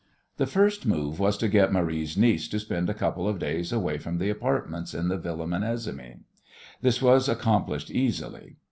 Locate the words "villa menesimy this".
5.19-7.03